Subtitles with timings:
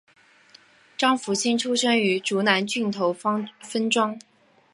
[0.97, 3.47] 张福兴出生于竹南郡头分
[3.87, 4.17] 庄。